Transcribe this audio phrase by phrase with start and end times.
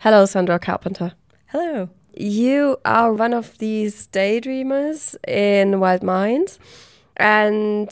[0.00, 1.10] Hello, Sandra Carpenter.
[1.46, 1.88] Hello.
[2.14, 6.60] You are one of these daydreamers in Wild Minds,
[7.16, 7.90] and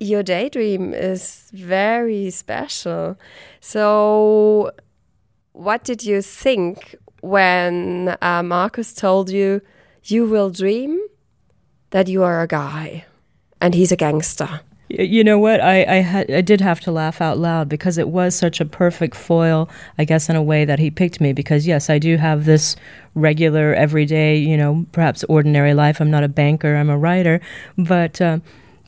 [0.00, 3.18] your daydream is very special.
[3.60, 4.70] So,
[5.52, 9.60] what did you think when uh, Marcus told you
[10.04, 10.98] you will dream
[11.90, 13.04] that you are a guy
[13.60, 14.60] and he's a gangster?
[14.98, 15.60] You know what?
[15.60, 18.64] I I, had, I did have to laugh out loud because it was such a
[18.64, 19.68] perfect foil,
[19.98, 21.32] I guess, in a way that he picked me.
[21.32, 22.76] Because yes, I do have this
[23.14, 26.00] regular, everyday, you know, perhaps ordinary life.
[26.00, 26.76] I'm not a banker.
[26.76, 27.40] I'm a writer,
[27.76, 28.20] but.
[28.20, 28.38] Uh,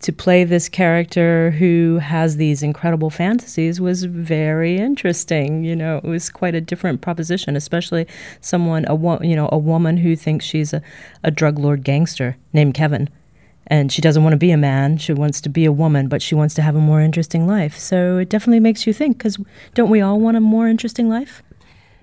[0.02, 5.64] to play this character who has these incredible fantasies was very interesting.
[5.64, 8.06] You know, it was quite a different proposition, especially
[8.42, 10.82] someone, a wo- you know, a woman who thinks she's a,
[11.24, 13.08] a drug lord gangster named Kevin
[13.68, 16.22] and she doesn't want to be a man she wants to be a woman but
[16.22, 19.38] she wants to have a more interesting life so it definitely makes you think because
[19.74, 21.42] don't we all want a more interesting life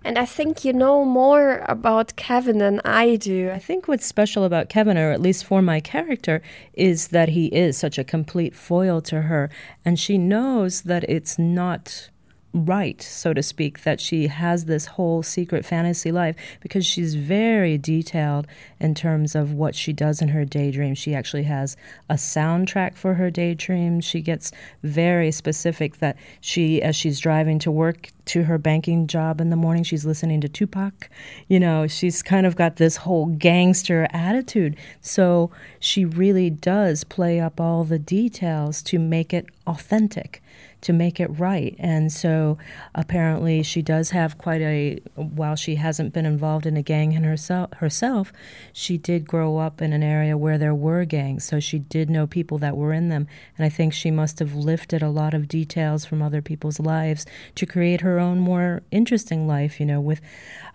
[0.06, 3.50] and I think you know more about Kevin than I do.
[3.52, 6.42] I think what's special about Kevin, or at least for my character,
[6.74, 9.50] is that he is such a complete foil to her.
[9.86, 12.10] And she knows that it's not
[12.54, 17.78] right, so to speak, that she has this whole secret fantasy life because she's very
[17.78, 18.46] detailed
[18.80, 20.94] in terms of what she does in her daydream.
[20.94, 21.76] She actually has
[22.10, 24.02] a soundtrack for her daydream.
[24.02, 24.52] She gets
[24.84, 29.56] very specific that she, as she's driving to work to her banking job in the
[29.56, 31.10] morning, she's listening to Tupac.
[31.48, 34.78] You know, she's kind of got this whole gangster attitude.
[35.02, 40.42] So she really does play up all the details to make it authentic
[40.84, 41.76] to make it right.
[41.80, 42.58] And so
[42.94, 47.24] apparently she does have quite a, while she hasn't been involved in a gang in
[47.24, 48.34] herself, herself,
[48.74, 51.46] she did grow up in an area where there were gangs.
[51.46, 53.28] So she did know people that were in them.
[53.58, 57.26] And I think she must have lifted a lot of details from other people's lives
[57.56, 60.22] to create her own more interesting life, you know, with,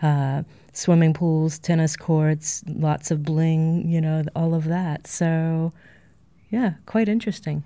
[0.02, 5.06] uh, swimming pools, tennis courts, lots of bling, you know, all of that.
[5.06, 5.72] So,
[6.50, 7.62] yeah, quite interesting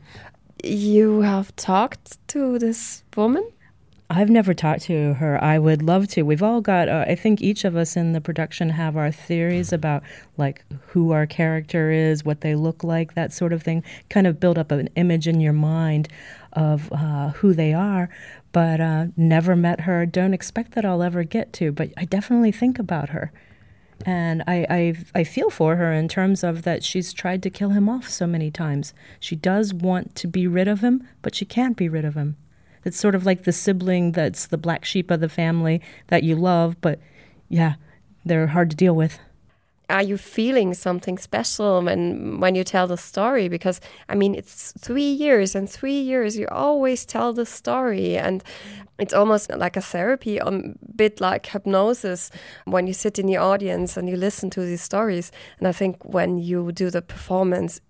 [0.62, 3.50] you have talked to this woman?
[4.14, 5.42] I've never talked to her.
[5.42, 6.22] I would love to.
[6.22, 9.72] We've all got, uh, I think each of us in the production have our theories
[9.72, 10.02] about
[10.36, 13.82] like who our character is, what they look like, that sort of thing.
[14.10, 16.08] Kind of build up an image in your mind
[16.52, 18.10] of uh, who they are,
[18.52, 20.04] but uh, never met her.
[20.04, 23.32] Don't expect that I'll ever get to, but I definitely think about her.
[24.04, 27.70] And I, I, I feel for her in terms of that she's tried to kill
[27.70, 28.94] him off so many times.
[29.20, 32.36] She does want to be rid of him, but she can't be rid of him.
[32.84, 36.34] It's sort of like the sibling that's the black sheep of the family that you
[36.34, 36.98] love, but
[37.48, 37.74] yeah,
[38.24, 39.18] they're hard to deal with
[39.90, 43.48] are you feeling something special when when you tell the story?
[43.48, 48.16] Because i mean it's 3 years and 3 years you always tell the story.
[48.16, 48.42] And
[48.98, 50.50] it's almost like a therapy a
[50.96, 52.30] bit like hypnosis
[52.64, 55.32] when you sit in the audience and you listen to these stories.
[55.58, 57.80] And i think when you do the performance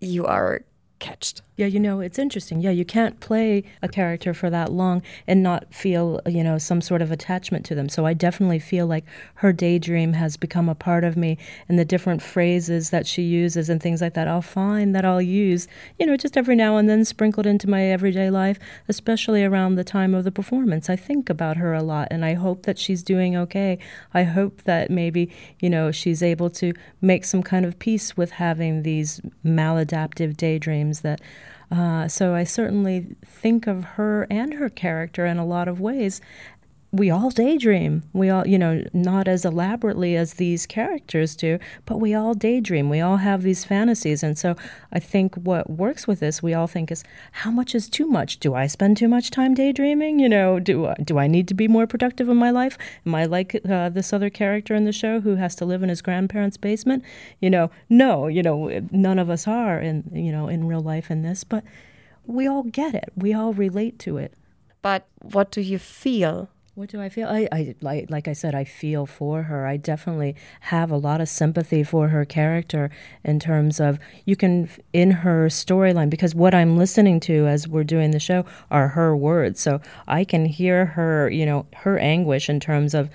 [0.00, 0.60] you are
[1.04, 1.42] catched.
[1.56, 2.60] Yeah, you know, it's interesting.
[2.62, 6.80] Yeah, you can't play a character for that long and not feel, you know, some
[6.80, 7.88] sort of attachment to them.
[7.88, 9.04] So I definitely feel like
[9.36, 11.38] her daydream has become a part of me
[11.68, 14.26] and the different phrases that she uses and things like that.
[14.26, 17.84] I'll find that I'll use, you know, just every now and then sprinkled into my
[17.84, 20.90] everyday life, especially around the time of the performance.
[20.90, 23.78] I think about her a lot and I hope that she's doing okay.
[24.12, 28.32] I hope that maybe, you know, she's able to make some kind of peace with
[28.32, 31.20] having these maladaptive daydreams that
[31.70, 36.20] uh, so I certainly think of her and her character in a lot of ways
[36.94, 38.04] we all daydream.
[38.12, 42.88] We all, you know, not as elaborately as these characters do, but we all daydream.
[42.88, 44.22] We all have these fantasies.
[44.22, 44.54] And so
[44.92, 48.38] I think what works with this, we all think is how much is too much?
[48.38, 50.20] Do I spend too much time daydreaming?
[50.20, 52.78] You know, do, do I need to be more productive in my life?
[53.04, 55.88] Am I like uh, this other character in the show who has to live in
[55.88, 57.02] his grandparents' basement?
[57.40, 61.10] You know, no, you know, none of us are in, you know, in real life
[61.10, 61.64] in this, but
[62.24, 63.10] we all get it.
[63.16, 64.34] We all relate to it.
[64.80, 67.28] But what do you feel what do I feel?
[67.28, 69.64] I, I like, like I said, I feel for her.
[69.66, 72.90] I definitely have a lot of sympathy for her character
[73.22, 77.84] in terms of you can in her storyline because what I'm listening to as we're
[77.84, 82.48] doing the show are her words, so I can hear her, you know, her anguish
[82.48, 83.08] in terms of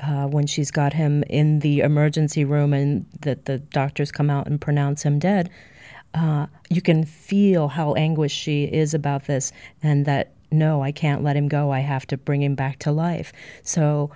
[0.00, 4.46] uh, when she's got him in the emergency room and that the doctors come out
[4.46, 5.48] and pronounce him dead.
[6.12, 9.52] Uh, you can feel how anguished she is about this,
[9.82, 11.72] and that no, I can't let him go.
[11.72, 13.32] I have to bring him back to life.
[13.62, 14.10] So,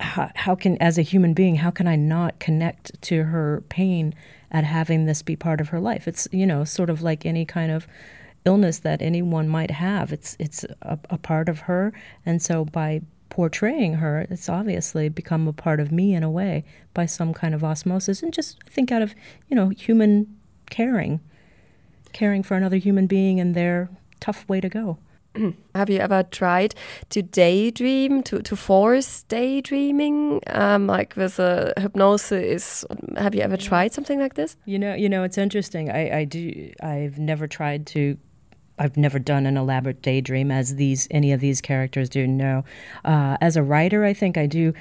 [0.00, 4.14] how, how, can, as a human being, how can I not connect to her pain
[4.50, 6.06] at having this be part of her life?
[6.06, 7.88] It's, you know, sort of like any kind of
[8.44, 10.12] illness that anyone might have.
[10.12, 11.92] It's, it's a, a part of her.
[12.24, 13.00] And so, by
[13.30, 16.64] portraying her, it's obviously become a part of me in a way
[16.94, 19.14] by some kind of osmosis and just I think out of,
[19.48, 20.36] you know, human
[20.70, 21.20] caring.
[22.12, 23.90] Caring for another human being and their
[24.20, 24.98] tough way to go.
[25.74, 26.74] Have you ever tried
[27.10, 32.84] to daydream, to, to force daydreaming, um, like with a hypnosis?
[33.16, 34.56] Have you ever tried something like this?
[34.64, 35.90] You know, you know, it's interesting.
[35.90, 36.72] I, I do.
[36.82, 38.18] I've never tried to.
[38.80, 42.26] I've never done an elaborate daydream as these any of these characters do.
[42.26, 42.64] No,
[43.04, 44.72] uh, as a writer, I think I do.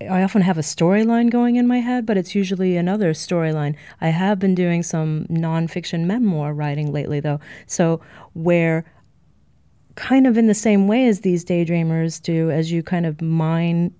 [0.00, 3.76] I often have a storyline going in my head, but it's usually another storyline.
[4.00, 7.40] I have been doing some nonfiction memoir writing lately, though.
[7.66, 8.00] So,
[8.32, 8.84] where
[9.94, 13.94] kind of in the same way as these daydreamers do, as you kind of mine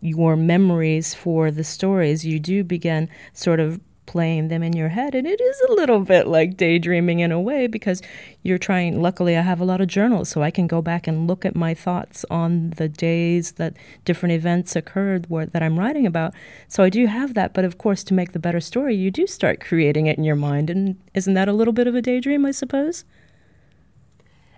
[0.00, 5.14] your memories for the stories, you do begin sort of playing them in your head.
[5.14, 8.02] And it is a little bit like daydreaming in a way because
[8.42, 9.00] you're trying.
[9.00, 11.56] Luckily, I have a lot of journals, so I can go back and look at
[11.56, 16.34] my thoughts on the days that different events occurred where, that I'm writing about.
[16.68, 17.54] So I do have that.
[17.54, 20.36] But of course, to make the better story, you do start creating it in your
[20.36, 20.68] mind.
[20.68, 23.04] And isn't that a little bit of a daydream, I suppose?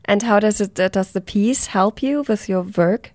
[0.07, 3.13] And how does it uh, does the piece help you with your work?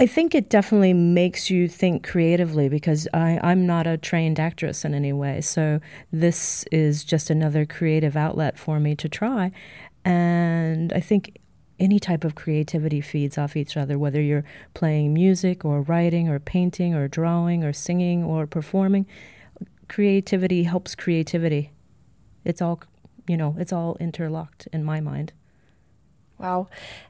[0.00, 4.84] I think it definitely makes you think creatively because I, I'm not a trained actress
[4.84, 5.40] in any way.
[5.40, 5.78] So
[6.12, 9.52] this is just another creative outlet for me to try.
[10.04, 11.38] And I think
[11.78, 14.44] any type of creativity feeds off each other, whether you're
[14.74, 19.06] playing music or writing or painting or drawing or singing or performing.
[19.88, 21.70] Creativity helps creativity.
[22.44, 22.80] It's all,
[23.28, 25.32] you know, it's all interlocked in my mind.
[26.42, 26.66] Wow.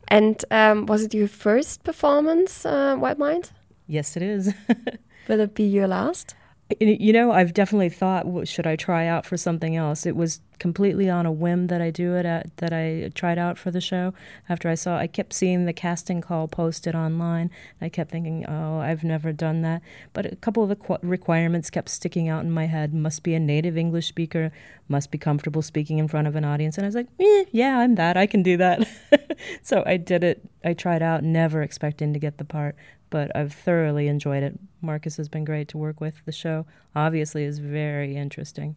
[0.08, 3.50] And um, was it your first performance, uh, Wild Mind?
[3.86, 4.52] Yes, it is.
[5.28, 6.34] Will it be your last?
[6.80, 10.06] You know, I've definitely thought, should I try out for something else?
[10.06, 13.58] It was completely on a whim that I do it at, that I tried out
[13.58, 14.14] for the show.
[14.48, 17.50] After I saw, I kept seeing the casting call posted online.
[17.80, 19.82] I kept thinking, oh, I've never done that.
[20.12, 22.94] But a couple of the qu- requirements kept sticking out in my head.
[22.94, 24.52] Must be a native English speaker,
[24.88, 26.78] must be comfortable speaking in front of an audience.
[26.78, 28.16] And I was like, eh, yeah, I'm that.
[28.16, 28.88] I can do that.
[29.62, 30.48] so I did it.
[30.64, 32.76] I tried out, never expecting to get the part
[33.12, 34.58] but I've thoroughly enjoyed it.
[34.80, 36.24] Marcus has been great to work with.
[36.24, 36.64] The show
[36.96, 38.74] obviously is very interesting.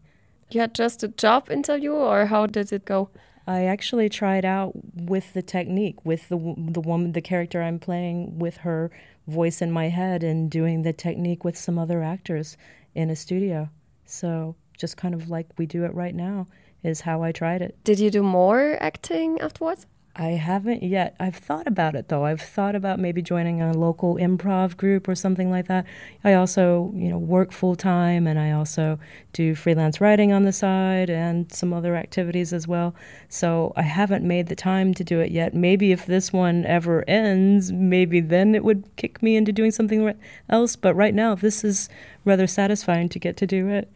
[0.52, 3.10] You had just a job interview, or how did it go?
[3.48, 8.38] I actually tried out with the technique, with the the woman, the character I'm playing,
[8.38, 8.92] with her
[9.26, 12.58] voice in my head, and doing the technique with some other actors
[12.94, 13.70] in a studio.
[14.06, 16.48] So just kind of like we do it right now
[16.84, 17.82] is how I tried it.
[17.86, 19.88] Did you do more acting afterwards?
[20.18, 21.14] I haven't yet.
[21.20, 22.24] I've thought about it though.
[22.24, 25.86] I've thought about maybe joining a local improv group or something like that.
[26.24, 28.98] I also, you know, work full time and I also
[29.34, 32.96] do freelance writing on the side and some other activities as well.
[33.28, 35.54] So I haven't made the time to do it yet.
[35.54, 40.14] Maybe if this one ever ends, maybe then it would kick me into doing something
[40.48, 40.78] else.
[40.78, 41.90] But right now, this is
[42.24, 43.92] rather satisfying to get to do it.